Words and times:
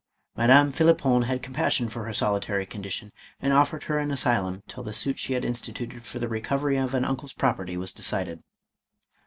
Madame 0.35 0.71
Phlippon 0.71 1.25
had 1.25 1.43
compassion 1.43 1.87
for 1.87 2.05
her 2.05 2.11
solitary 2.11 2.65
con 2.65 2.81
dition, 2.81 3.11
and 3.39 3.53
offered 3.53 3.83
her 3.83 3.99
an 3.99 4.09
asylum 4.09 4.63
till 4.67 4.81
the 4.81 4.93
suit 4.93 5.19
she 5.19 5.33
had 5.33 5.45
instituted 5.45 6.05
for 6.05 6.17
the 6.17 6.27
recovery 6.27 6.77
of 6.77 6.95
an 6.95 7.05
uncle's 7.05 7.33
property 7.33 7.77
was 7.77 7.91
decided. 7.91 8.41